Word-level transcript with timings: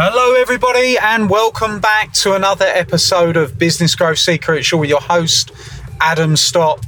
Hello, 0.00 0.34
everybody, 0.34 0.96
and 0.96 1.28
welcome 1.28 1.80
back 1.80 2.12
to 2.12 2.34
another 2.34 2.66
episode 2.66 3.36
of 3.36 3.58
Business 3.58 3.96
Growth 3.96 4.20
Secrets. 4.20 4.70
You're 4.70 4.84
your 4.84 5.00
host, 5.00 5.50
Adam 6.00 6.36
Stott. 6.36 6.86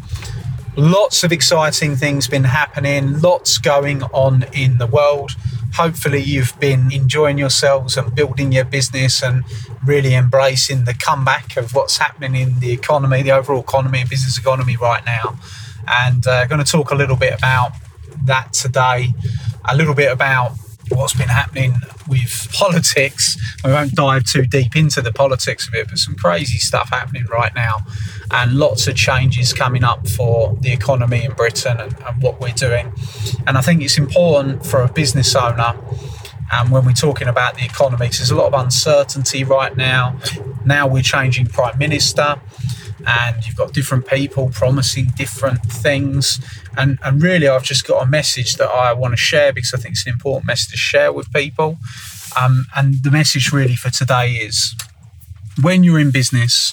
Lots 0.77 1.25
of 1.25 1.33
exciting 1.33 1.97
things 1.97 2.28
been 2.28 2.44
happening, 2.44 3.20
lots 3.20 3.58
going 3.58 4.05
on 4.05 4.44
in 4.52 4.78
the 4.78 4.86
world. 4.86 5.33
Hopefully, 5.75 6.22
you've 6.22 6.55
been 6.61 6.92
enjoying 6.92 7.36
yourselves 7.36 7.97
and 7.97 8.14
building 8.14 8.52
your 8.52 8.64
business 8.64 9.24
and 9.24 9.42
really 9.84 10.14
embracing 10.14 10.84
the 10.84 10.95
comeback 10.95 11.56
of 11.56 11.74
what's 11.74 11.98
happening 11.98 12.36
in 12.36 12.61
the 12.61 12.70
economy, 12.70 13.22
the 13.22 13.33
overall 13.33 13.62
economy 13.62 14.02
and 14.02 14.08
business 14.08 14.39
economy 14.39 14.77
right 14.77 15.05
now. 15.05 15.36
And 15.89 16.24
uh, 16.28 16.47
going 16.47 16.64
to 16.64 16.70
talk 16.70 16.92
a 16.92 16.95
little 16.95 17.17
bit 17.17 17.34
about 17.36 17.72
that 18.27 18.52
today, 18.52 19.08
a 19.69 19.77
little 19.77 19.97
bit 19.97 20.12
about 20.12 20.52
what's 20.91 21.14
been 21.14 21.28
happening 21.28 21.74
with 22.08 22.48
politics. 22.52 23.36
We 23.64 23.72
won't 23.72 23.92
dive 23.92 24.24
too 24.24 24.46
deep 24.46 24.77
into 24.77 25.00
the 25.02 25.12
politics 25.12 25.69
of 25.69 25.74
it, 25.74 25.88
but 25.88 25.98
some 25.98 26.14
crazy 26.14 26.58
stuff 26.58 26.91
happening 26.91 27.24
right 27.27 27.55
now, 27.55 27.77
and 28.30 28.55
lots 28.55 28.86
of 28.86 28.96
changes 28.96 29.52
coming 29.52 29.84
up 29.84 30.08
for 30.08 30.56
the 30.61 30.72
economy 30.72 31.24
in 31.24 31.33
Britain 31.33 31.78
and, 31.78 31.94
and 32.06 32.22
what 32.22 32.41
we're 32.41 32.52
doing. 32.52 32.92
And 33.46 33.56
I 33.56 33.61
think 33.61 33.83
it's 33.83 33.98
important 33.98 34.64
for 34.64 34.83
a 34.83 34.88
business 34.92 35.34
owner. 35.34 35.74
And 36.52 36.70
when 36.72 36.84
we're 36.84 36.92
talking 36.92 37.28
about 37.28 37.56
the 37.56 37.64
economy, 37.64 38.08
there's 38.08 38.33
a 38.33 38.36
lot 38.36 38.52
of 38.52 38.61
uncertainty 38.61 39.44
right 39.44 39.77
now. 39.77 40.18
Now 40.64 40.88
we're 40.88 41.02
changing 41.02 41.46
prime 41.46 41.78
minister 41.78 42.41
and 43.06 43.46
you've 43.46 43.56
got 43.56 43.72
different 43.72 44.06
people 44.06 44.50
promising 44.50 45.06
different 45.16 45.62
things. 45.62 46.41
And, 46.81 46.98
and 47.05 47.23
really, 47.23 47.47
I've 47.47 47.62
just 47.62 47.86
got 47.86 48.03
a 48.03 48.06
message 48.06 48.56
that 48.56 48.70
I 48.70 48.95
want 48.95 49.12
to 49.12 49.19
share 49.19 49.53
because 49.53 49.75
I 49.75 49.77
think 49.77 49.92
it's 49.92 50.06
an 50.06 50.12
important 50.14 50.47
message 50.47 50.70
to 50.70 50.78
share 50.78 51.12
with 51.12 51.31
people. 51.31 51.77
Um, 52.41 52.67
and 52.75 53.03
the 53.03 53.11
message 53.11 53.53
really 53.53 53.77
for 53.77 53.91
today 53.91 54.33
is 54.33 54.75
when 55.61 55.84
you're 55.84 55.98
in 55.98 56.11
business, 56.11 56.73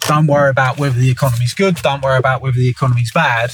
don't 0.00 0.26
worry 0.26 0.48
about 0.48 0.78
whether 0.78 0.98
the 0.98 1.10
economy's 1.10 1.52
good, 1.52 1.76
don't 1.76 2.02
worry 2.02 2.16
about 2.16 2.40
whether 2.40 2.56
the 2.56 2.68
economy's 2.68 3.12
bad. 3.12 3.52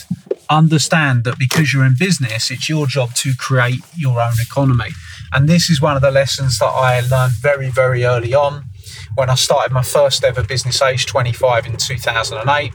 Understand 0.49 1.25
that 1.25 1.41
because 1.41 1.73
you're 1.73 1.85
in 1.85 1.97
business, 1.99 2.53
it's 2.53 2.69
your 2.69 2.87
job 2.87 3.13
to 3.15 3.35
create 3.37 3.81
your 3.97 4.21
own 4.21 4.35
economy. 4.41 4.91
And 5.33 5.49
this 5.49 5.69
is 5.69 5.81
one 5.81 5.97
of 5.97 6.03
the 6.03 6.13
lessons 6.13 6.61
that 6.61 6.67
I 6.67 7.01
learned 7.01 7.33
very, 7.33 7.69
very 7.69 8.05
early 8.05 8.33
on 8.33 8.67
when 9.15 9.31
I 9.31 9.35
started 9.37 9.73
my 9.73 9.83
first 9.83 10.25
ever 10.25 10.43
business, 10.43 10.83
age 10.83 11.07
25 11.07 11.67
in 11.67 11.77
2008. 11.77 12.73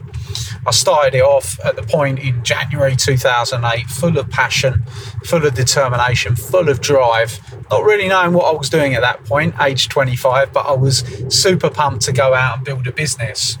I 0.66 0.70
started 0.70 1.14
it 1.16 1.22
off 1.22 1.58
at 1.64 1.76
the 1.76 1.82
point 1.82 2.18
in 2.18 2.42
January 2.42 2.96
2008, 2.96 3.86
full 3.86 4.18
of 4.18 4.30
passion, 4.30 4.82
full 5.24 5.44
of 5.44 5.54
determination, 5.54 6.36
full 6.36 6.68
of 6.68 6.80
drive, 6.80 7.40
not 7.70 7.84
really 7.84 8.08
knowing 8.08 8.32
what 8.32 8.52
I 8.52 8.56
was 8.56 8.70
doing 8.70 8.94
at 8.94 9.02
that 9.02 9.24
point, 9.24 9.54
age 9.60 9.88
25, 9.88 10.52
but 10.52 10.66
I 10.66 10.72
was 10.72 10.98
super 11.28 11.70
pumped 11.70 12.02
to 12.06 12.12
go 12.12 12.34
out 12.34 12.58
and 12.58 12.64
build 12.64 12.86
a 12.86 12.92
business. 12.92 13.58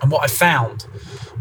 And 0.00 0.10
what 0.10 0.24
I 0.24 0.26
found 0.26 0.86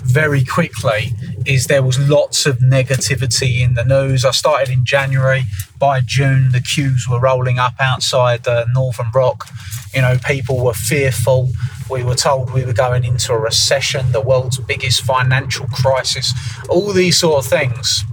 very 0.04 0.44
quickly 0.44 1.14
is 1.46 1.68
there 1.68 1.84
was 1.84 1.98
lots 2.10 2.46
of 2.46 2.58
negativity 2.60 3.62
in 3.62 3.74
the 3.74 3.84
news. 3.84 4.26
I 4.26 4.32
started 4.32 4.70
in 4.70 4.86
January. 4.86 5.44
By 5.80 6.02
June, 6.02 6.52
the 6.52 6.62
queues 6.62 7.08
were 7.10 7.20
rolling 7.20 7.58
up 7.58 7.74
outside 7.80 8.44
the 8.44 8.68
Northern 8.74 9.08
Rock. 9.14 9.48
You 9.94 10.02
know, 10.02 10.18
people 10.26 10.64
were 10.64 10.74
fearful. 10.74 11.50
We 11.90 12.04
were 12.04 12.16
told 12.16 12.54
we 12.54 12.66
were 12.66 12.74
going 12.74 13.04
into 13.04 13.34
a 13.34 13.40
recession, 13.40 14.12
the 14.12 14.22
world's 14.22 14.60
biggest 14.60 15.02
financial 15.02 15.68
crisis, 15.68 16.34
all 16.70 16.94
these 16.94 17.18
sort 17.20 17.44
of 17.44 17.50
things. 17.50 18.04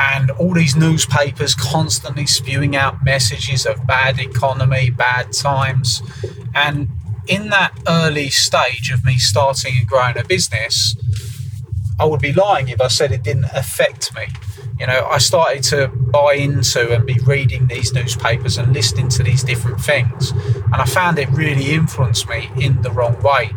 And 0.00 0.30
all 0.32 0.54
these 0.54 0.76
newspapers 0.76 1.56
constantly 1.56 2.26
spewing 2.26 2.76
out 2.76 3.02
messages 3.04 3.66
of 3.66 3.84
bad 3.84 4.20
economy, 4.20 4.90
bad 4.90 5.32
times. 5.32 6.02
And 6.54 6.88
in 7.28 7.50
that 7.50 7.78
early 7.86 8.30
stage 8.30 8.90
of 8.90 9.04
me 9.04 9.18
starting 9.18 9.74
and 9.78 9.86
growing 9.86 10.18
a 10.18 10.24
business, 10.24 10.96
I 12.00 12.04
would 12.04 12.20
be 12.20 12.32
lying 12.32 12.68
if 12.68 12.80
I 12.80 12.88
said 12.88 13.12
it 13.12 13.22
didn't 13.22 13.46
affect 13.54 14.14
me. 14.14 14.26
You 14.80 14.86
know, 14.86 15.06
I 15.10 15.18
started 15.18 15.62
to 15.64 15.88
buy 15.88 16.34
into 16.34 16.94
and 16.94 17.04
be 17.04 17.18
reading 17.20 17.66
these 17.66 17.92
newspapers 17.92 18.56
and 18.56 18.72
listening 18.72 19.08
to 19.10 19.22
these 19.22 19.42
different 19.42 19.80
things, 19.80 20.30
and 20.30 20.76
I 20.76 20.84
found 20.84 21.18
it 21.18 21.28
really 21.30 21.74
influenced 21.74 22.28
me 22.28 22.48
in 22.56 22.82
the 22.82 22.90
wrong 22.90 23.20
way. 23.20 23.50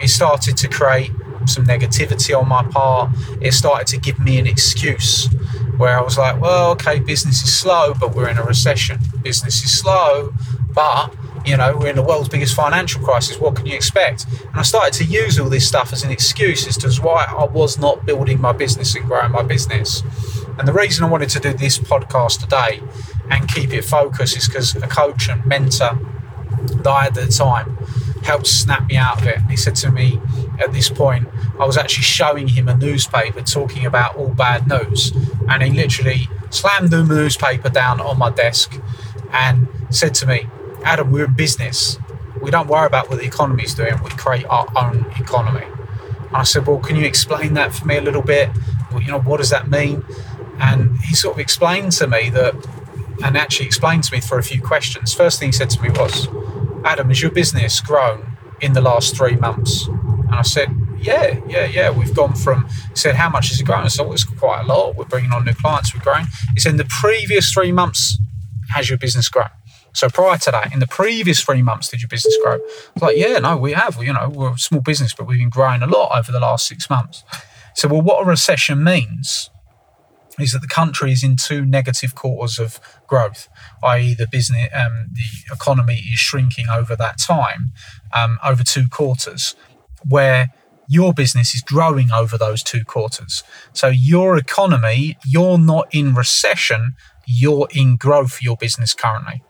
It 0.00 0.08
started 0.08 0.56
to 0.58 0.68
create 0.68 1.10
some 1.46 1.64
negativity 1.64 2.38
on 2.38 2.48
my 2.48 2.62
part. 2.62 3.10
It 3.40 3.52
started 3.52 3.88
to 3.88 3.98
give 3.98 4.20
me 4.20 4.38
an 4.38 4.46
excuse 4.46 5.28
where 5.76 5.98
I 5.98 6.02
was 6.02 6.16
like, 6.16 6.40
well, 6.40 6.70
okay, 6.72 7.00
business 7.00 7.42
is 7.42 7.52
slow, 7.52 7.94
but 7.98 8.14
we're 8.14 8.28
in 8.28 8.38
a 8.38 8.44
recession. 8.44 8.98
Business 9.22 9.64
is 9.64 9.80
slow, 9.80 10.32
but 10.72 11.14
you 11.44 11.56
know, 11.56 11.76
we're 11.76 11.88
in 11.88 11.96
the 11.96 12.02
world's 12.02 12.28
biggest 12.28 12.54
financial 12.54 13.02
crisis. 13.02 13.38
What 13.40 13.56
can 13.56 13.66
you 13.66 13.74
expect? 13.74 14.26
And 14.28 14.56
I 14.56 14.62
started 14.62 14.92
to 14.94 15.04
use 15.04 15.38
all 15.38 15.48
this 15.48 15.66
stuff 15.66 15.92
as 15.92 16.02
an 16.02 16.10
excuse 16.10 16.66
as 16.66 16.76
to 16.78 17.02
why 17.02 17.24
I 17.28 17.44
was 17.44 17.78
not 17.78 18.04
building 18.04 18.40
my 18.40 18.52
business 18.52 18.94
and 18.94 19.06
growing 19.06 19.32
my 19.32 19.42
business. 19.42 20.02
And 20.58 20.68
the 20.68 20.72
reason 20.72 21.04
I 21.04 21.08
wanted 21.08 21.30
to 21.30 21.40
do 21.40 21.52
this 21.52 21.78
podcast 21.78 22.40
today 22.40 22.82
and 23.30 23.48
keep 23.48 23.72
it 23.72 23.84
focused 23.84 24.36
is 24.36 24.46
because 24.46 24.76
a 24.76 24.88
coach 24.88 25.28
and 25.28 25.44
mentor 25.46 25.98
that 26.60 26.86
I 26.86 27.04
had 27.04 27.16
at 27.16 27.26
the 27.26 27.32
time 27.32 27.76
helped 28.22 28.46
snap 28.46 28.86
me 28.88 28.96
out 28.96 29.20
of 29.20 29.26
it. 29.26 29.38
And 29.38 29.50
He 29.50 29.56
said 29.56 29.76
to 29.76 29.90
me 29.90 30.20
at 30.58 30.72
this 30.72 30.90
point, 30.90 31.28
I 31.58 31.64
was 31.64 31.76
actually 31.76 32.04
showing 32.04 32.48
him 32.48 32.68
a 32.68 32.76
newspaper 32.76 33.40
talking 33.42 33.86
about 33.86 34.16
all 34.16 34.28
bad 34.28 34.68
news. 34.68 35.12
And 35.48 35.62
he 35.62 35.70
literally 35.70 36.28
slammed 36.50 36.90
the 36.90 37.02
newspaper 37.02 37.70
down 37.70 38.00
on 38.00 38.18
my 38.18 38.30
desk 38.30 38.78
and 39.32 39.68
said 39.90 40.14
to 40.16 40.26
me, 40.26 40.46
Adam, 40.84 41.12
we're 41.12 41.26
in 41.26 41.34
business. 41.34 41.98
We 42.40 42.50
don't 42.50 42.68
worry 42.68 42.86
about 42.86 43.10
what 43.10 43.18
the 43.18 43.26
economy's 43.26 43.74
doing. 43.74 43.94
We 44.02 44.10
create 44.10 44.46
our 44.46 44.66
own 44.76 45.06
economy. 45.18 45.66
And 45.66 46.36
I 46.36 46.42
said, 46.44 46.66
well, 46.66 46.78
can 46.78 46.96
you 46.96 47.04
explain 47.04 47.54
that 47.54 47.74
for 47.74 47.86
me 47.86 47.96
a 47.96 48.00
little 48.00 48.22
bit? 48.22 48.50
Well, 48.90 49.02
you 49.02 49.08
know, 49.08 49.20
what 49.20 49.38
does 49.38 49.50
that 49.50 49.68
mean? 49.68 50.04
And 50.58 50.98
he 51.00 51.14
sort 51.14 51.34
of 51.34 51.40
explained 51.40 51.92
to 51.92 52.06
me 52.06 52.30
that, 52.30 52.54
and 53.22 53.36
actually 53.36 53.66
explained 53.66 54.04
to 54.04 54.14
me 54.14 54.20
for 54.20 54.38
a 54.38 54.42
few 54.42 54.60
questions. 54.62 55.12
First 55.12 55.38
thing 55.38 55.48
he 55.48 55.52
said 55.52 55.70
to 55.70 55.82
me 55.82 55.90
was, 55.90 56.28
Adam, 56.84 57.08
has 57.08 57.20
your 57.20 57.30
business 57.30 57.80
grown 57.80 58.36
in 58.60 58.72
the 58.72 58.80
last 58.80 59.16
three 59.16 59.36
months? 59.36 59.86
And 59.86 60.34
I 60.34 60.42
said, 60.42 60.74
yeah, 60.98 61.40
yeah, 61.46 61.66
yeah. 61.66 61.90
We've 61.90 62.14
gone 62.14 62.34
from, 62.34 62.66
he 62.68 62.96
said, 62.96 63.16
how 63.16 63.28
much 63.28 63.48
has 63.48 63.60
it 63.60 63.64
grown? 63.64 63.84
I 63.84 63.88
said, 63.88 64.04
well, 64.04 64.12
it's 64.12 64.24
quite 64.24 64.62
a 64.62 64.66
lot. 64.66 64.96
We're 64.96 65.04
bringing 65.04 65.32
on 65.32 65.44
new 65.44 65.54
clients. 65.54 65.94
We're 65.94 66.02
growing. 66.02 66.26
He 66.54 66.60
said, 66.60 66.72
in 66.72 66.78
the 66.78 66.88
previous 67.00 67.52
three 67.52 67.72
months, 67.72 68.18
has 68.74 68.88
your 68.88 68.98
business 68.98 69.28
grown? 69.28 69.48
So 69.92 70.08
prior 70.08 70.38
to 70.38 70.50
that, 70.50 70.72
in 70.72 70.80
the 70.80 70.86
previous 70.86 71.42
three 71.42 71.62
months, 71.62 71.88
did 71.88 72.02
your 72.02 72.08
business 72.08 72.36
grow? 72.42 72.58
Like, 73.00 73.16
yeah, 73.16 73.38
no, 73.38 73.56
we 73.56 73.72
have. 73.72 74.02
You 74.02 74.12
know, 74.12 74.30
we're 74.32 74.52
a 74.52 74.58
small 74.58 74.80
business, 74.80 75.14
but 75.14 75.26
we've 75.26 75.38
been 75.38 75.48
growing 75.48 75.82
a 75.82 75.86
lot 75.86 76.16
over 76.18 76.30
the 76.30 76.40
last 76.40 76.66
six 76.66 76.88
months. 76.88 77.24
So, 77.74 77.88
well, 77.88 78.02
what 78.02 78.22
a 78.22 78.24
recession 78.24 78.82
means 78.82 79.50
is 80.38 80.52
that 80.52 80.60
the 80.60 80.68
country 80.68 81.12
is 81.12 81.22
in 81.22 81.36
two 81.36 81.64
negative 81.64 82.14
quarters 82.14 82.58
of 82.58 82.80
growth, 83.06 83.48
i.e., 83.82 84.14
the 84.14 84.26
business, 84.26 84.68
um, 84.74 85.08
the 85.12 85.54
economy 85.54 86.02
is 86.12 86.18
shrinking 86.18 86.66
over 86.72 86.96
that 86.96 87.18
time, 87.18 87.72
um, 88.14 88.38
over 88.44 88.62
two 88.62 88.88
quarters, 88.88 89.54
where 90.08 90.48
your 90.88 91.12
business 91.12 91.54
is 91.54 91.62
growing 91.62 92.10
over 92.10 92.36
those 92.36 92.62
two 92.62 92.84
quarters. 92.84 93.44
So 93.72 93.88
your 93.88 94.36
economy, 94.36 95.16
you're 95.24 95.58
not 95.58 95.86
in 95.94 96.14
recession, 96.14 96.96
you're 97.30 97.68
in 97.74 97.96
growth 97.96 98.32
for 98.32 98.44
your 98.44 98.56
business 98.56 98.94
currently. 98.94 99.42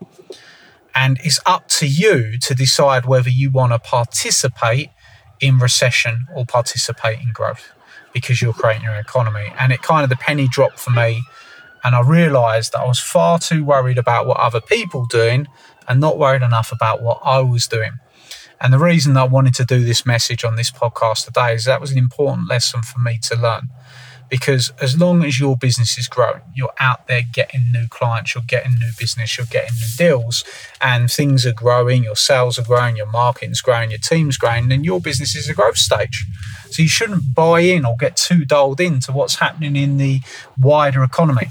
And 0.95 1.19
it's 1.23 1.41
up 1.47 1.69
to 1.69 1.87
you 1.87 2.39
to 2.39 2.55
decide 2.55 3.07
whether 3.07 3.31
you 3.31 3.51
want 3.51 3.73
to 3.73 3.79
participate 3.79 4.91
in 5.41 5.59
recession 5.59 6.27
or 6.35 6.45
participate 6.45 7.21
in 7.21 7.33
growth 7.33 7.73
because 8.13 8.43
you're 8.43 8.53
creating 8.53 8.85
your 8.85 8.97
economy. 8.97 9.53
And 9.59 9.73
it 9.73 9.83
kind 9.83 10.05
of 10.05 10.11
the 10.11 10.17
penny 10.17 10.49
dropped 10.49 10.79
for 10.79 10.91
me. 10.91 11.23
And 11.83 11.95
I 11.95 12.03
realized 12.03 12.73
that 12.73 12.81
I 12.81 12.87
was 12.87 13.01
far 13.01 13.39
too 13.39 13.65
worried 13.65 13.99
about 13.99 14.27
what 14.27 14.37
other 14.39 14.61
people 14.61 15.07
doing 15.07 15.47
and 15.89 16.01
not 16.01 16.19
worried 16.19 16.43
enough 16.43 16.73
about 16.73 17.03
what 17.03 17.21
I 17.25 17.41
was 17.41 17.67
doing. 17.67 17.93
And 18.61 18.73
the 18.73 18.79
reason 18.79 19.17
I 19.17 19.25
wanted 19.25 19.55
to 19.55 19.65
do 19.65 19.83
this 19.83 20.05
message 20.05 20.45
on 20.45 20.57
this 20.57 20.71
podcast 20.71 21.25
today 21.25 21.55
is 21.55 21.65
that 21.65 21.81
was 21.81 21.93
an 21.93 21.99
important 21.99 22.49
lesson 22.49 22.83
for 22.83 22.99
me 22.99 23.19
to 23.23 23.37
learn 23.37 23.71
because 24.31 24.73
as 24.81 24.99
long 24.99 25.25
as 25.25 25.39
your 25.41 25.57
business 25.57 25.99
is 25.99 26.07
growing, 26.07 26.41
you're 26.55 26.73
out 26.79 27.09
there 27.09 27.23
getting 27.23 27.73
new 27.73 27.89
clients, 27.89 28.35
you're 28.35 28.45
getting 28.47 28.75
new 28.75 28.91
business, 28.99 29.37
you're 29.37 29.47
getting 29.47 29.75
new 29.75 29.97
deals, 29.99 30.45
and 30.81 31.11
things 31.11 31.45
are 31.45 31.53
growing, 31.53 32.05
your 32.05 32.17
sales 32.17 32.59
are 32.59 32.65
growing, 32.65 32.97
your 32.97 33.11
marketing's 33.11 33.61
growing, 33.61 33.91
your 33.91 33.99
team's 33.99 34.39
growing, 34.39 34.69
then 34.69 34.85
your 34.85 35.01
business 35.01 35.35
is 35.35 35.49
a 35.49 35.55
growth 35.55 35.77
stage. 35.77 36.27
So 36.71 36.83
you 36.83 36.89
shouldn't 36.89 37.35
buy 37.35 37.61
in 37.61 37.85
or 37.85 37.97
get 37.97 38.17
too 38.17 38.45
dialed 38.45 38.81
into 38.81 39.13
what's 39.13 39.37
happening 39.37 39.75
in 39.75 39.97
the 39.97 40.21
wider 40.59 41.03
economy. 41.03 41.49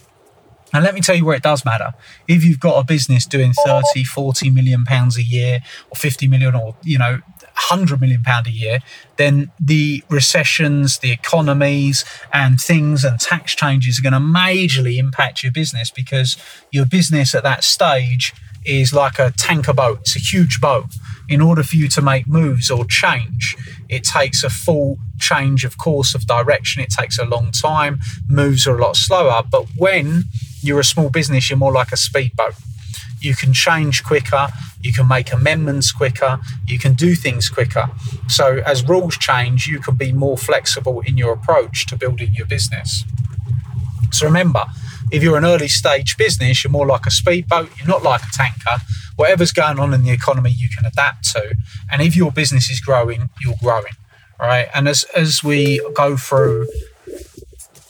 And 0.72 0.84
let 0.84 0.94
me 0.94 1.02
tell 1.02 1.16
you 1.16 1.26
where 1.26 1.36
it 1.36 1.44
does 1.44 1.66
matter. 1.66 1.94
If 2.28 2.44
you've 2.44 2.60
got 2.60 2.80
a 2.80 2.86
business 2.86 3.26
doing 3.26 3.54
30, 3.66 4.04
40 4.04 4.52
million 4.52 4.86
pounds 4.86 5.18
a 5.18 5.24
year 5.24 5.62
or 5.90 5.96
50 5.96 6.28
million 6.28 6.56
or, 6.56 6.76
you 6.84 7.00
know, 7.00 7.20
100 7.69 8.00
million 8.00 8.23
pound 8.23 8.47
a 8.47 8.51
year, 8.51 8.79
then 9.17 9.51
the 9.59 10.03
recessions, 10.09 11.00
the 11.00 11.11
economies 11.11 12.06
and 12.31 12.59
things 12.59 13.03
and 13.03 13.19
tax 13.19 13.56
changes 13.56 14.00
are 14.00 14.01
going 14.01 14.13
to 14.13 14.19
majorly 14.19 14.97
impact 14.97 15.44
your 15.44 15.51
business 15.51 15.91
because 15.91 16.38
your 16.71 16.85
business 16.85 17.35
at 17.35 17.44
that 17.44 17.63
stage 17.63 18.33
is 18.65 18.94
like 18.94 19.19
a 19.19 19.31
tanker 19.38 19.73
boat. 19.73 20.00
It's 20.01 20.15
a 20.15 20.19
huge 20.19 20.59
boat. 20.61 20.85
In 21.27 21.41
order 21.41 21.63
for 21.63 21.75
you 21.75 21.88
to 21.89 22.01
make 22.01 22.27
moves 22.27 22.71
or 22.71 22.85
change, 22.85 23.56
it 23.88 24.03
takes 24.03 24.44
a 24.44 24.50
full 24.50 24.97
change 25.19 25.63
of 25.63 25.77
course 25.77 26.15
of 26.15 26.25
direction. 26.25 26.81
It 26.81 26.89
takes 26.89 27.19
a 27.19 27.25
long 27.25 27.51
time. 27.51 28.00
Moves 28.27 28.65
are 28.65 28.77
a 28.77 28.81
lot 28.81 28.95
slower. 28.95 29.44
But 29.50 29.65
when 29.77 30.23
you're 30.61 30.79
a 30.79 30.83
small 30.83 31.09
business, 31.09 31.50
you're 31.50 31.57
more 31.57 31.71
like 31.71 31.91
a 31.91 31.97
speedboat 31.97 32.56
you 33.21 33.35
can 33.35 33.53
change 33.53 34.03
quicker, 34.03 34.47
you 34.81 34.94
can 34.94 35.08
make 35.08 35.34
amendments 35.34 35.92
quicker, 35.92 36.40
you 36.68 36.80
can 36.80 36.94
do 36.94 37.16
things 37.16 37.50
quicker. 37.50 37.90
So, 38.28 38.62
as 38.66 38.88
rules 38.88 39.18
change, 39.18 39.68
you 39.68 39.80
can 39.80 39.96
be 39.96 40.12
more 40.12 40.38
flexible 40.38 41.02
in 41.02 41.18
your 41.18 41.34
approach 41.34 41.86
to 41.88 41.98
building 41.98 42.34
your 42.34 42.48
business. 42.48 43.04
So, 44.12 44.26
remember, 44.26 44.66
if 45.12 45.24
you're 45.24 45.38
an 45.38 45.46
early 45.46 45.68
stage 45.68 46.18
business, 46.18 46.64
you're 46.64 46.72
more 46.72 46.86
like 46.86 47.06
a 47.06 47.12
speedboat, 47.12 47.72
you're 47.78 47.88
not 47.88 48.04
like 48.04 48.22
a 48.22 48.31
tanker. 48.34 48.84
Whatever's 49.16 49.52
going 49.52 49.80
on 49.80 49.94
in 49.94 50.04
the 50.04 50.12
economy, 50.12 50.52
you 50.52 50.70
can 50.70 50.86
adapt 50.86 51.30
to. 51.31 51.56
And 51.92 52.02
if 52.02 52.16
your 52.16 52.31
business 52.31 52.70
is 52.70 52.80
growing, 52.80 53.30
you're 53.42 53.56
growing. 53.62 53.94
Right. 54.40 54.70
And 54.74 54.88
as, 54.88 55.04
as 55.16 55.44
we 55.44 55.81
go 55.94 56.16
through 56.16 56.68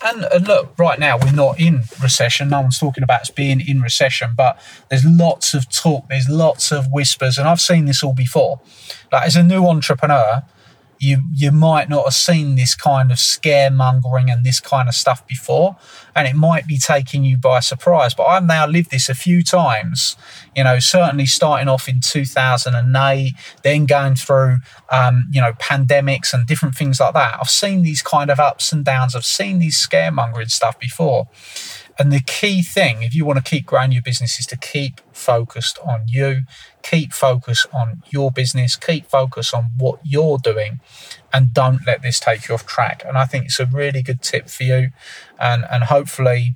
and, 0.04 0.48
look, 0.48 0.74
right 0.78 1.00
now 1.00 1.18
we're 1.18 1.32
not 1.32 1.60
in 1.60 1.84
recession. 2.02 2.50
No 2.50 2.62
one's 2.62 2.80
talking 2.80 3.04
about 3.04 3.22
us 3.22 3.30
being 3.30 3.60
in 3.60 3.82
recession, 3.82 4.32
but 4.36 4.60
there's 4.90 5.06
lots 5.06 5.54
of 5.54 5.70
talk, 5.70 6.08
there's 6.10 6.30
lots 6.30 6.72
of 6.72 6.88
whispers, 6.92 7.38
and 7.38 7.48
I've 7.48 7.62
seen 7.62 7.86
this 7.86 8.04
all 8.04 8.14
before. 8.14 8.62
Like 9.12 9.28
as 9.28 9.36
a 9.36 9.44
new 9.44 9.66
entrepreneur, 9.68 10.44
you 11.00 11.22
you 11.34 11.52
might 11.52 11.90
not 11.90 12.04
have 12.04 12.14
seen 12.14 12.56
this 12.56 12.76
kind 12.76 13.12
of 13.12 13.18
scaremongering 13.18 14.32
and 14.32 14.44
this 14.44 14.60
kind 14.60 14.88
of 14.90 14.96
stuff 14.96 15.26
before 15.26 15.78
and 16.16 16.28
it 16.28 16.36
might 16.36 16.68
be 16.68 16.78
taking 16.78 17.24
you 17.24 17.38
by 17.38 17.60
surprise. 17.60 18.14
But 18.14 18.26
i've 18.26 18.46
now 18.46 18.68
lived 18.68 18.92
this 18.92 19.10
a 19.10 19.16
few 19.16 19.42
times 19.44 20.16
you 20.56 20.64
know 20.64 20.80
certainly 20.80 21.26
starting 21.26 21.68
off 21.68 21.88
in 21.88 22.02
2008 22.02 23.34
then 23.64 23.86
going 23.86 24.16
through 24.16 24.58
um, 24.92 25.28
you 25.32 25.42
know 25.42 25.54
pandemics 25.54 26.34
and 26.34 26.46
different 26.46 26.76
things 26.76 27.00
like 27.00 27.14
that. 27.14 27.38
I've 27.40 27.50
seen 27.50 27.82
these 27.84 28.02
kind 28.02 28.30
of 28.30 28.40
ups 28.40 28.72
and 28.72 28.84
downs. 28.84 29.16
I've 29.16 29.26
seen 29.26 29.60
these 29.60 29.78
scaremongering 29.78 30.52
stuff 30.52 30.80
before 30.80 31.28
and 32.00 32.14
the 32.14 32.22
key 32.22 32.64
thing, 32.64 33.04
if 33.04 33.14
you 33.14 33.26
want 33.26 33.44
to 33.44 33.50
keep 33.50 33.66
growing 33.66 33.92
your 33.92 34.02
business, 34.02 34.40
is 34.40 34.46
to 34.48 34.58
keep 34.58 35.02
focused 35.12 35.78
on 35.80 36.06
you, 36.08 36.44
keep 36.82 37.12
focus 37.12 37.66
on 37.74 38.04
your 38.10 38.32
business, 38.32 38.78
keep 38.78 39.06
focus 39.06 39.54
on 39.54 39.72
what 39.78 40.00
you're 40.04 40.38
doing, 40.38 40.80
and 41.34 41.54
don't 41.54 41.86
let 41.86 42.02
this 42.02 42.18
take 42.18 42.48
you 42.48 42.56
off 42.56 42.66
track. 42.66 43.04
And 43.06 43.18
I 43.18 43.26
think 43.26 43.46
it's 43.46 43.60
a 43.60 43.66
really 43.66 44.02
good 44.02 44.22
tip 44.22 44.50
for 44.50 44.64
you. 44.64 44.92
And, 45.38 45.66
and 45.70 45.84
hopefully, 45.84 46.56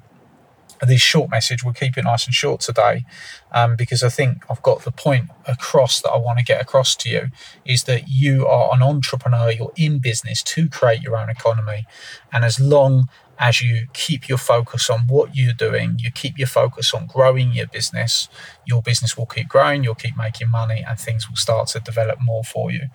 this 0.88 1.02
short 1.02 1.30
message, 1.30 1.64
we'll 1.64 1.74
keep 1.74 1.98
it 1.98 2.04
nice 2.04 2.26
and 2.26 2.34
short 2.34 2.62
today 2.62 3.06
um, 3.52 3.76
because 3.76 4.04
I 4.04 4.10
think 4.10 4.44
I've 4.50 4.62
got 4.62 4.84
the 4.84 4.92
point 4.92 5.30
across 5.48 6.02
that 6.02 6.10
I 6.10 6.18
want 6.18 6.40
to 6.40 6.46
get 6.46 6.62
across 6.62 6.96
to 6.98 7.10
you 7.10 7.30
is 7.66 7.84
that 7.84 8.08
you 8.08 8.48
are 8.48 8.74
an 8.74 8.82
entrepreneur, 8.82 9.52
you're 9.52 9.74
in 9.76 10.00
business 10.00 10.42
to 10.44 10.70
create 10.70 11.02
your 11.02 11.18
own 11.18 11.30
economy. 11.30 11.86
And 12.32 12.44
as 12.44 12.60
long 12.60 13.10
as 13.40 13.62
you 13.62 13.88
keep 13.94 14.30
your 14.30 14.38
focus 14.38 14.90
on 14.90 15.02
what 15.08 15.36
you're 15.36 15.54
doing, 15.54 15.98
you 16.00 16.12
keep 16.12 16.38
your 16.38 16.48
focus 16.48 16.94
on 16.94 17.08
growing 17.08 17.52
your 17.52 17.68
business, 17.68 18.30
your 18.66 18.82
business 18.82 19.18
will 19.18 19.26
keep 19.26 19.48
growing, 19.48 19.84
you'll 19.84 19.96
keep 19.96 20.16
making 20.16 20.50
money, 20.50 20.86
and 20.88 21.00
things 21.00 21.28
will 21.28 21.36
start 21.36 21.68
to 21.68 21.80
develop 21.80 22.20
more 22.22 22.44
for 22.44 22.72
you. 22.72 22.88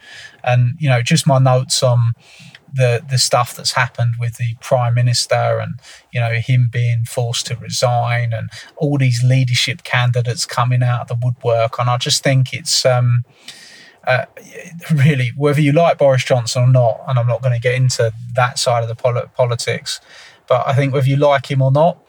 And, 0.44 0.76
you 0.79 0.88
know, 0.88 1.02
just 1.02 1.26
my 1.26 1.38
notes 1.38 1.82
on 1.82 2.12
the 2.72 3.04
the 3.08 3.18
stuff 3.18 3.56
that's 3.56 3.72
happened 3.72 4.14
with 4.18 4.36
the 4.36 4.54
prime 4.60 4.94
minister 4.94 5.58
and 5.60 5.80
you 6.12 6.20
know 6.20 6.34
him 6.34 6.68
being 6.70 7.04
forced 7.04 7.46
to 7.46 7.56
resign 7.56 8.32
and 8.32 8.50
all 8.76 8.98
these 8.98 9.22
leadership 9.22 9.82
candidates 9.82 10.44
coming 10.46 10.82
out 10.82 11.02
of 11.02 11.08
the 11.08 11.18
woodwork 11.22 11.78
and 11.78 11.88
I 11.88 11.96
just 11.96 12.22
think 12.22 12.52
it's 12.52 12.84
um 12.84 13.24
uh, 14.06 14.24
really, 14.94 15.32
whether 15.36 15.60
you 15.60 15.70
like 15.70 15.98
Boris 15.98 16.24
Johnson 16.24 16.62
or 16.62 16.68
not, 16.68 17.00
and 17.06 17.18
I'm 17.18 17.26
not 17.26 17.42
going 17.42 17.54
to 17.54 17.60
get 17.60 17.74
into 17.74 18.10
that 18.34 18.58
side 18.58 18.82
of 18.82 18.88
the 18.88 18.94
pol- 18.94 19.28
politics, 19.36 20.00
but 20.48 20.66
I 20.66 20.72
think 20.72 20.94
whether 20.94 21.06
you 21.06 21.16
like 21.16 21.50
him 21.50 21.60
or 21.60 21.70
not, 21.70 22.02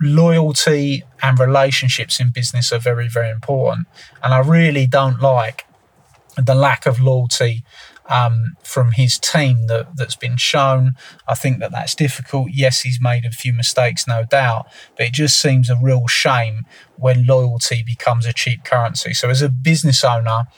loyalty 0.00 1.02
and 1.22 1.38
relationships 1.38 2.20
in 2.20 2.30
business 2.30 2.72
are 2.72 2.78
very, 2.78 3.08
very 3.08 3.30
important. 3.30 3.88
And 4.22 4.32
I 4.32 4.38
really 4.38 4.86
don't 4.86 5.20
like 5.20 5.66
the 6.36 6.54
lack 6.54 6.86
of 6.86 7.00
loyalty 7.00 7.64
um, 8.10 8.56
from 8.62 8.92
his 8.92 9.18
team 9.18 9.68
that, 9.68 9.96
that's 9.96 10.16
been 10.16 10.36
shown. 10.36 10.96
I 11.28 11.34
think 11.34 11.60
that 11.60 11.70
that's 11.70 11.94
difficult. 11.94 12.48
Yes, 12.52 12.80
he's 12.80 13.00
made 13.00 13.24
a 13.24 13.30
few 13.30 13.52
mistakes, 13.52 14.06
no 14.06 14.24
doubt, 14.24 14.66
but 14.96 15.06
it 15.06 15.12
just 15.12 15.40
seems 15.40 15.70
a 15.70 15.76
real 15.80 16.06
shame 16.08 16.66
when 16.96 17.24
loyalty 17.24 17.82
becomes 17.82 18.26
a 18.26 18.32
cheap 18.32 18.64
currency. 18.64 19.14
So, 19.14 19.30
as 19.30 19.40
a 19.40 19.48
business 19.48 20.04
owner, 20.04 20.48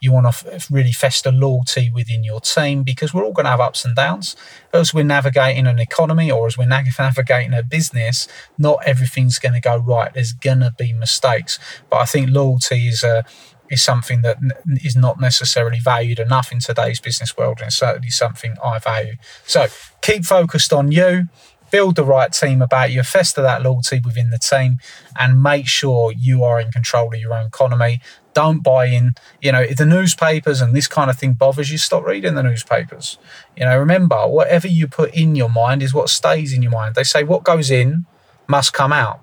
you 0.00 0.12
want 0.12 0.32
to 0.32 0.54
f- 0.54 0.70
really 0.70 0.92
fester 0.92 1.30
loyalty 1.30 1.90
within 1.90 2.24
your 2.24 2.40
team 2.40 2.82
because 2.82 3.12
we're 3.12 3.24
all 3.24 3.32
going 3.32 3.44
to 3.44 3.50
have 3.50 3.60
ups 3.60 3.84
and 3.84 3.94
downs. 3.94 4.34
As 4.72 4.94
we're 4.94 5.04
navigating 5.04 5.66
an 5.66 5.78
economy 5.78 6.30
or 6.30 6.46
as 6.46 6.56
we're 6.56 6.66
navigating 6.98 7.54
a 7.54 7.62
business, 7.62 8.26
not 8.58 8.78
everything's 8.86 9.38
going 9.38 9.54
to 9.54 9.60
go 9.60 9.76
right. 9.76 10.12
There's 10.12 10.32
going 10.32 10.60
to 10.60 10.74
be 10.76 10.92
mistakes. 10.92 11.58
But 11.90 11.98
I 11.98 12.04
think 12.06 12.30
loyalty 12.30 12.88
is 12.88 13.02
a 13.02 13.24
is 13.70 13.82
something 13.82 14.22
that 14.22 14.38
is 14.82 14.96
not 14.96 15.20
necessarily 15.20 15.78
valued 15.78 16.18
enough 16.18 16.52
in 16.52 16.58
today's 16.60 17.00
business 17.00 17.36
world, 17.36 17.60
and 17.62 17.72
certainly 17.72 18.10
something 18.10 18.56
I 18.62 18.78
value. 18.78 19.14
So 19.46 19.66
keep 20.02 20.24
focused 20.24 20.72
on 20.72 20.92
you 20.92 21.28
build 21.70 21.96
the 21.96 22.04
right 22.04 22.32
team 22.32 22.60
about 22.60 22.90
you, 22.90 23.02
fester 23.02 23.42
that 23.42 23.62
loyalty 23.62 24.00
within 24.04 24.30
the 24.30 24.38
team, 24.38 24.78
and 25.18 25.42
make 25.42 25.66
sure 25.66 26.12
you 26.12 26.44
are 26.44 26.60
in 26.60 26.70
control 26.70 27.14
of 27.14 27.20
your 27.20 27.32
own 27.32 27.46
economy. 27.46 28.00
Don't 28.34 28.62
buy 28.62 28.86
in. 28.86 29.14
You 29.40 29.52
know, 29.52 29.60
if 29.60 29.76
the 29.76 29.86
newspapers 29.86 30.60
and 30.60 30.74
this 30.74 30.86
kind 30.86 31.10
of 31.10 31.18
thing 31.18 31.34
bothers 31.34 31.70
you, 31.70 31.78
stop 31.78 32.04
reading 32.04 32.34
the 32.34 32.42
newspapers. 32.42 33.18
You 33.56 33.64
know, 33.64 33.78
remember, 33.78 34.26
whatever 34.26 34.68
you 34.68 34.86
put 34.86 35.14
in 35.14 35.34
your 35.34 35.48
mind 35.48 35.82
is 35.82 35.94
what 35.94 36.08
stays 36.08 36.52
in 36.52 36.62
your 36.62 36.72
mind. 36.72 36.94
They 36.94 37.04
say 37.04 37.24
what 37.24 37.44
goes 37.44 37.70
in 37.70 38.06
must 38.46 38.72
come 38.72 38.92
out. 38.92 39.20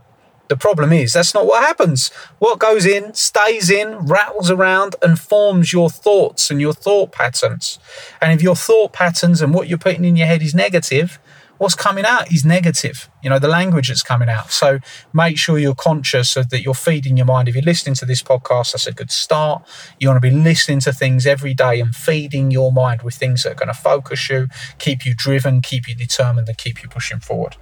The 0.48 0.58
problem 0.58 0.94
is 0.94 1.14
that's 1.14 1.34
not 1.34 1.46
what 1.46 1.64
happens. 1.64 2.10
What 2.40 2.60
goes 2.60 2.86
in 2.86 3.14
stays 3.14 3.70
in, 3.70 3.98
rattles 3.98 4.50
around, 4.50 4.96
and 5.02 5.20
forms 5.20 5.74
your 5.74 5.90
thoughts 5.90 6.50
and 6.50 6.62
your 6.62 6.74
thought 6.74 7.12
patterns. 7.12 7.80
And 8.22 8.32
if 8.32 8.42
your 8.42 8.56
thought 8.56 8.94
patterns 8.94 9.42
and 9.42 9.54
what 9.54 9.68
you're 9.68 9.78
putting 9.78 10.06
in 10.06 10.16
your 10.16 10.28
head 10.28 10.42
is 10.42 10.56
negative, 10.56 11.20
what's 11.58 11.76
coming 11.76 12.06
out 12.06 12.32
is 12.32 12.46
negative. 12.46 13.10
You 13.24 13.30
know, 13.30 13.40
the 13.40 13.48
language 13.48 13.90
that's 13.90 14.04
coming 14.04 14.30
out. 14.30 14.52
So 14.52 14.80
make 15.14 15.38
sure 15.38 15.58
you're 15.58 15.76
conscious 15.76 16.38
of 16.38 16.50
that 16.50 16.62
you're 16.62 16.74
feeding 16.74 17.18
your 17.18 17.26
mind. 17.26 17.50
If 17.50 17.56
you're 17.56 17.64
listening 17.64 17.96
to 17.96 18.06
this 18.06 18.24
podcast, 18.24 18.72
that's 18.72 18.88
a 18.88 18.94
good 18.94 19.12
start. 19.12 19.68
You 20.00 20.08
want 20.08 20.22
to 20.22 20.30
be 20.30 20.36
listening 20.36 20.80
to 20.82 20.94
things 20.94 21.26
every 21.26 21.54
day 21.54 21.80
and 21.80 21.96
feeding 21.96 22.52
your 22.52 22.72
mind 22.72 23.02
with 23.02 23.16
things 23.16 23.44
that 23.44 23.52
are 23.52 23.56
going 23.56 23.68
to 23.68 23.74
focus 23.74 24.30
you, 24.30 24.48
keep 24.78 25.06
you 25.06 25.14
driven, 25.14 25.62
keep 25.62 25.88
you 25.88 25.96
determined, 25.96 26.48
and 26.48 26.58
keep 26.58 26.84
you 26.84 26.90
pushing 26.90 27.20
forward. 27.20 27.58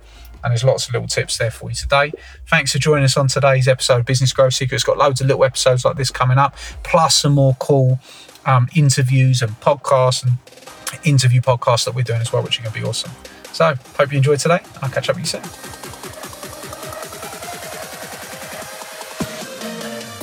And 0.46 0.52
there's 0.52 0.64
lots 0.64 0.88
of 0.88 0.94
little 0.94 1.08
tips 1.08 1.40
there 1.40 1.50
for 1.50 1.70
you 1.70 1.76
today. 1.76 2.12
Thanks 2.48 2.72
for 2.72 2.78
joining 2.78 3.04
us 3.04 3.18
on 3.18 3.28
today's 3.28 3.68
episode 3.68 4.02
of 4.02 4.06
Business 4.06 4.32
Growth 4.32 4.54
Secrets. 4.54 4.84
Got 4.84 5.00
loads 5.00 5.20
of 5.20 5.26
little 5.26 5.44
episodes 5.44 5.84
like 5.84 5.98
this 5.98 6.12
coming 6.12 6.38
up, 6.38 6.56
plus 6.84 7.16
some 7.16 7.34
more 7.34 7.56
cool 7.60 8.00
um, 8.46 8.70
interviews 8.76 9.42
and 9.42 9.60
podcasts 9.60 10.24
and 10.24 10.34
interview 11.04 11.42
podcasts 11.42 11.86
that 11.86 11.96
we're 11.96 12.04
doing 12.04 12.22
as 12.22 12.32
well, 12.32 12.44
which 12.44 12.60
are 12.60 12.62
going 12.62 12.76
to 12.76 12.80
be 12.80 12.86
awesome. 12.86 13.12
So, 13.54 13.74
hope 13.98 14.12
you 14.12 14.18
enjoyed 14.18 14.40
today. 14.40 14.60
I'll 14.84 14.90
catch 14.90 15.10
up 15.10 15.16
with 15.16 15.34
you 15.34 15.42
soon. 15.42 15.85